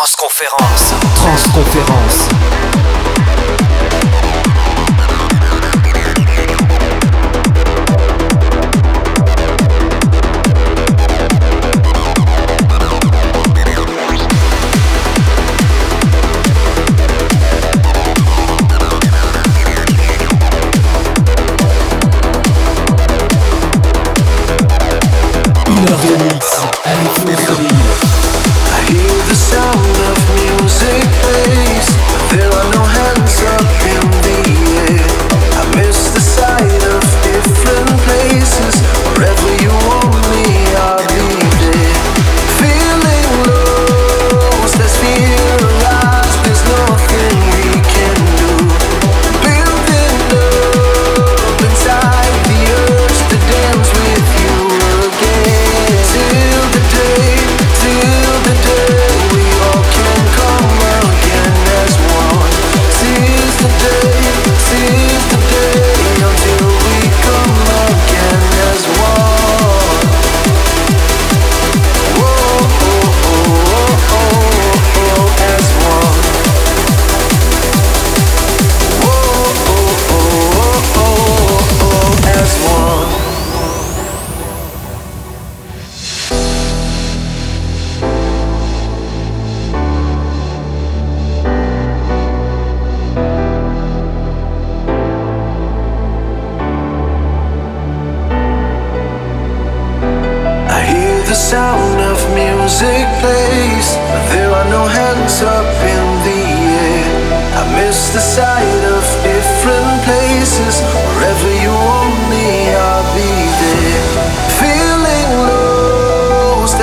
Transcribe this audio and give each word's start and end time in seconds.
Transconférence. 0.00 0.94
Transconférence. 1.14 2.59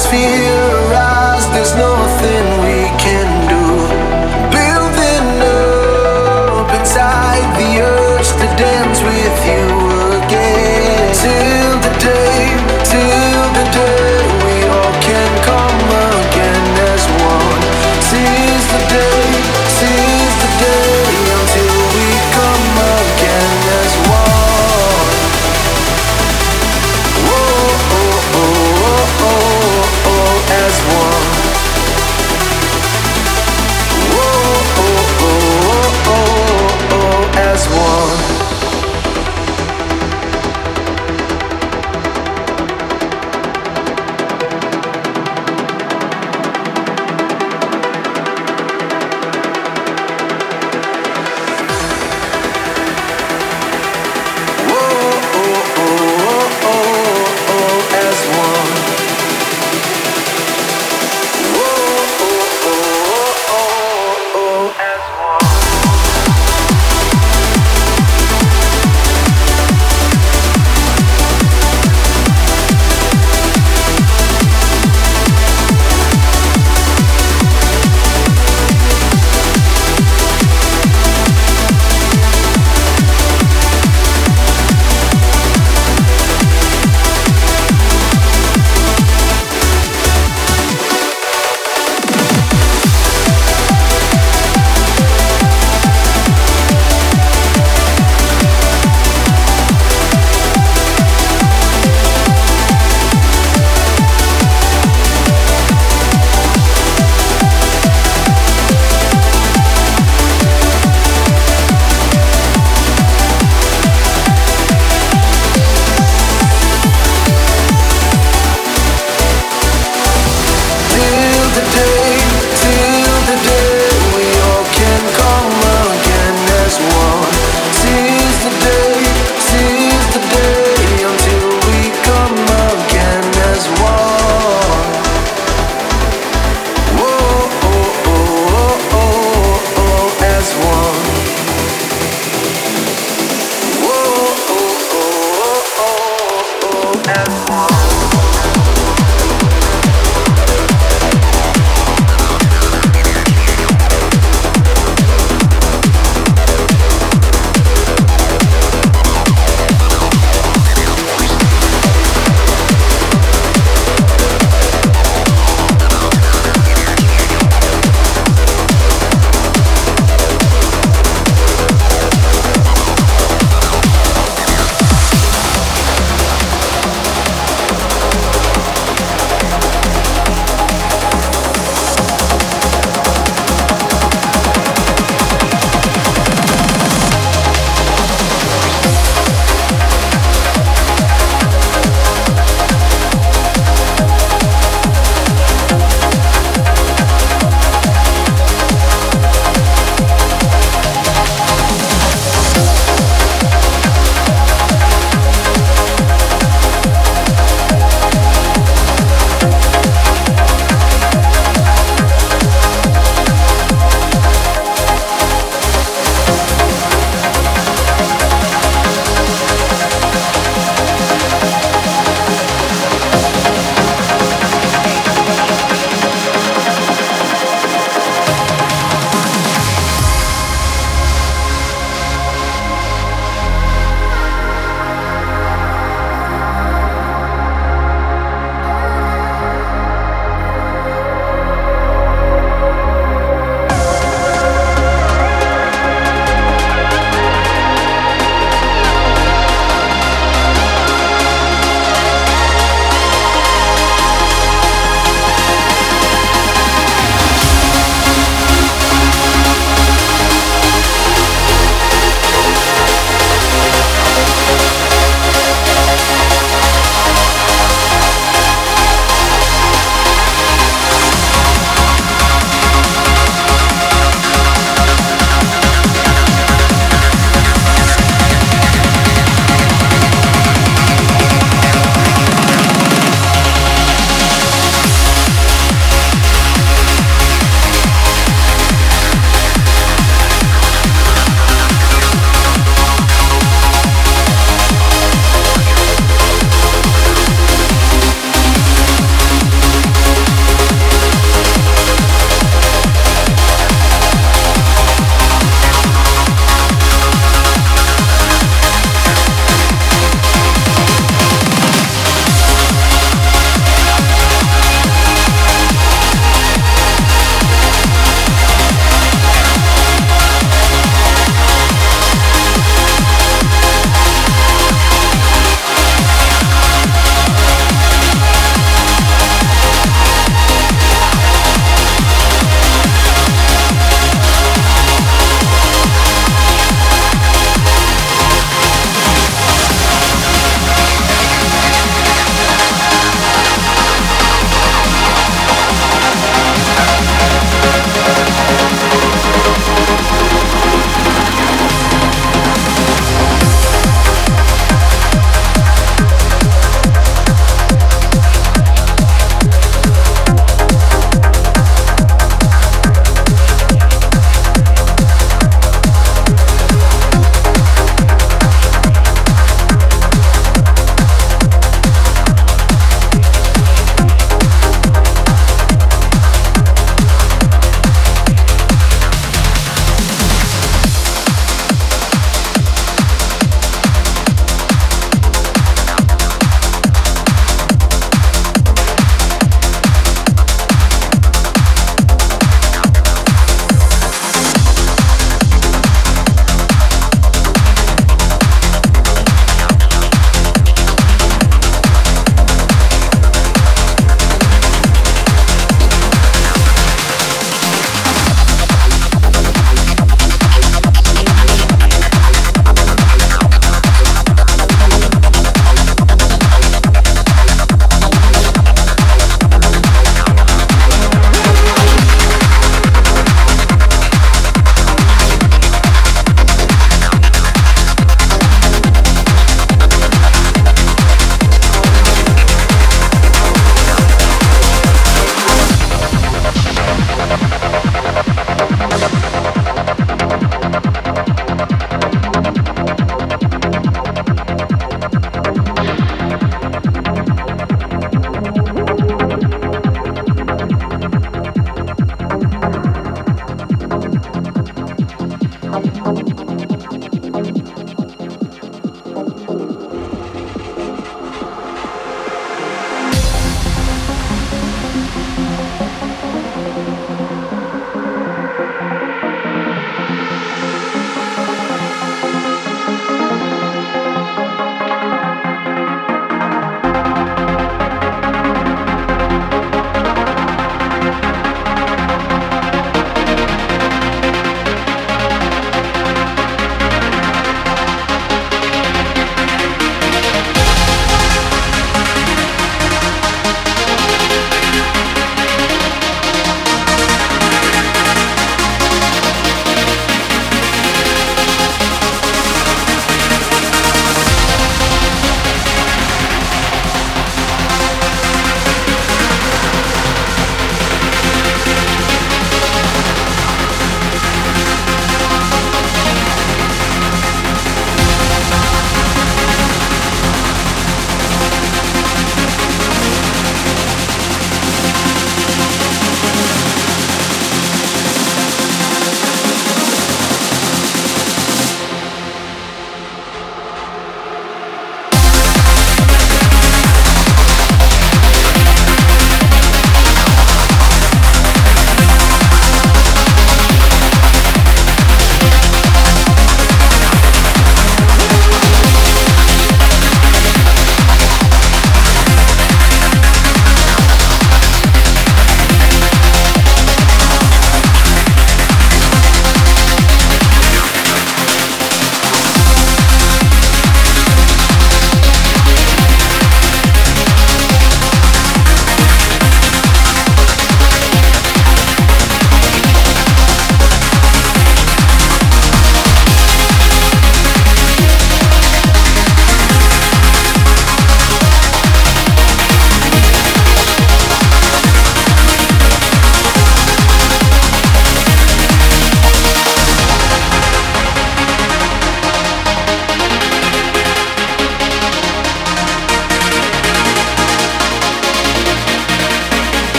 atmosphere 0.00 0.88
arise, 0.88 1.46
there's 1.50 1.74
nothing 1.74 2.60
we 2.62 2.79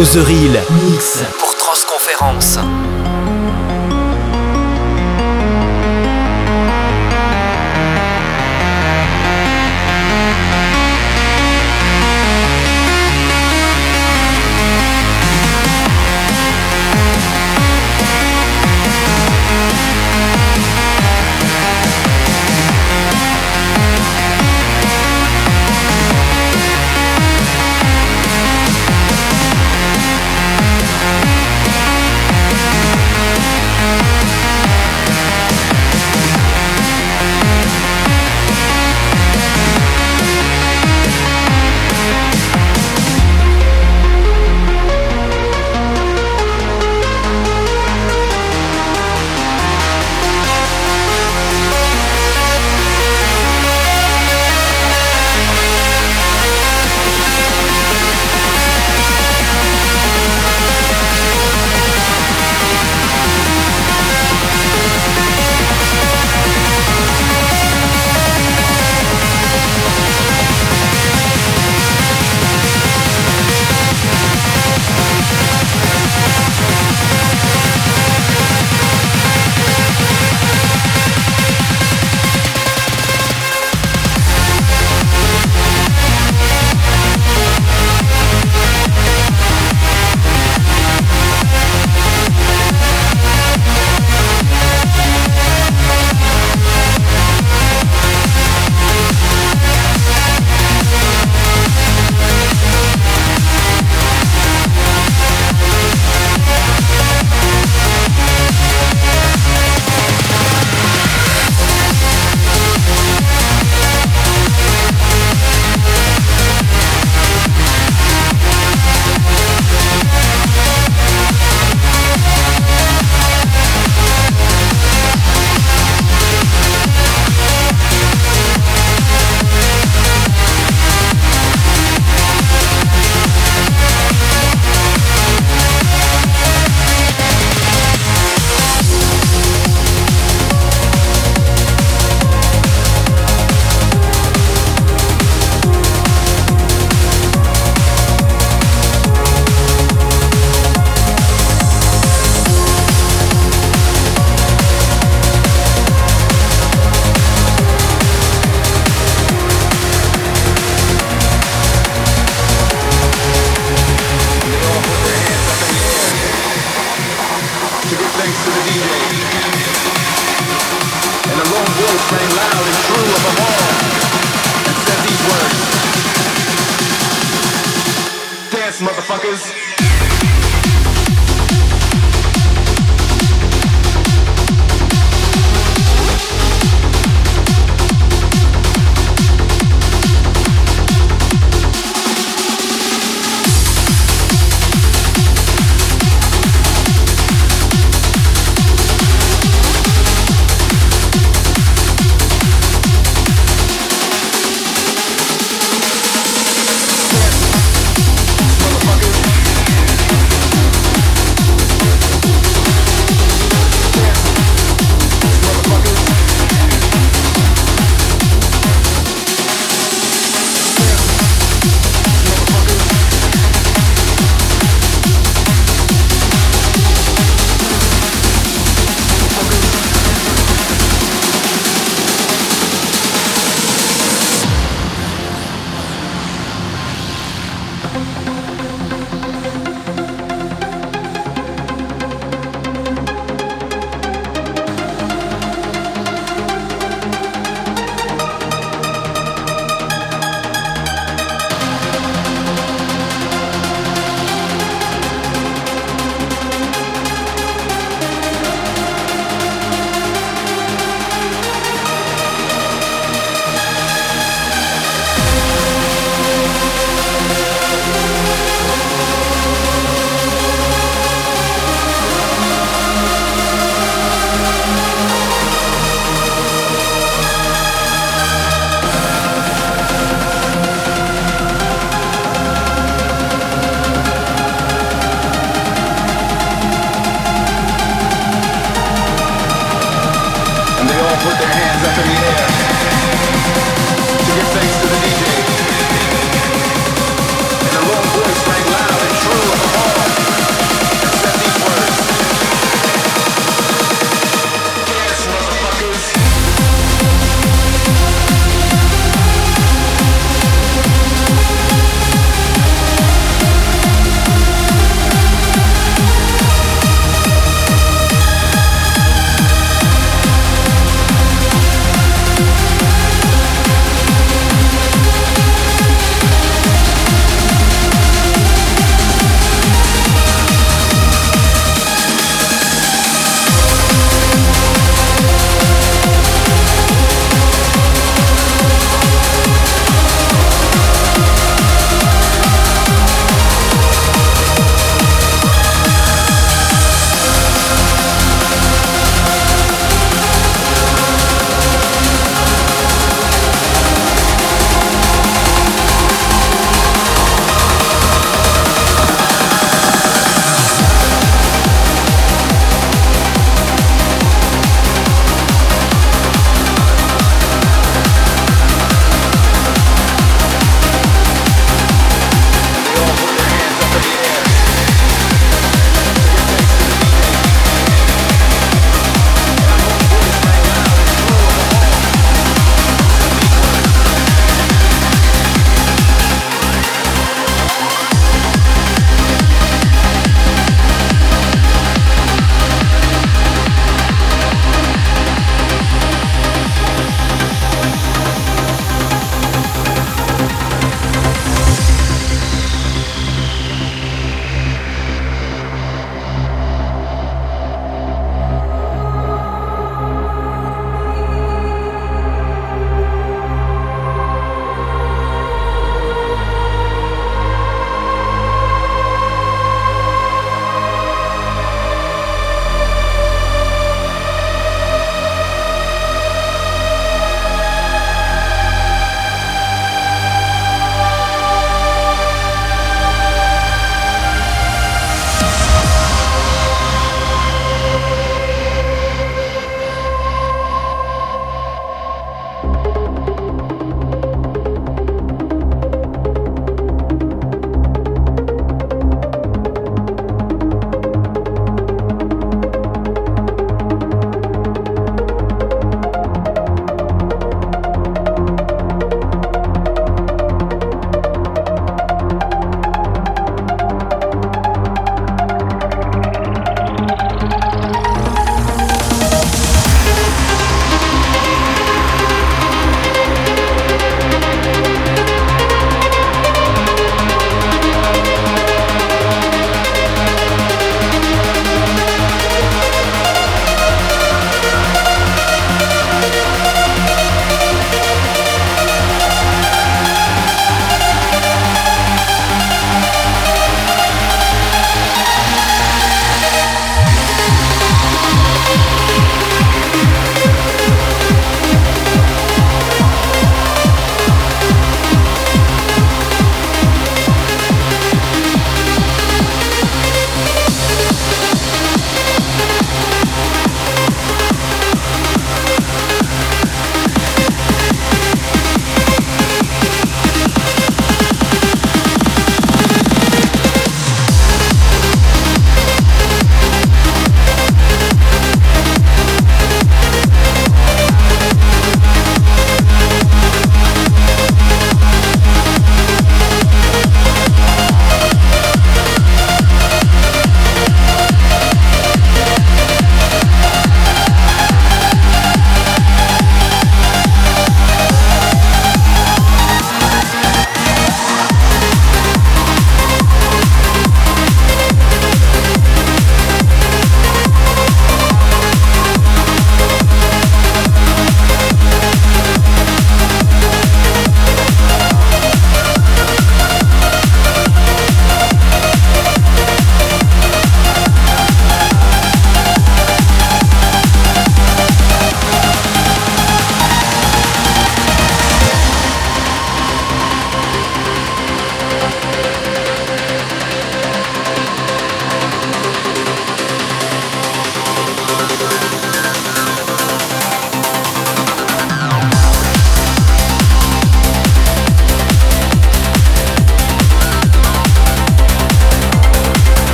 Real 0.00 0.62
Mix 0.84 1.24
pour 1.40 1.56
Transconférence. 1.56 2.56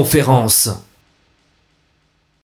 Transconférence. 0.00 0.70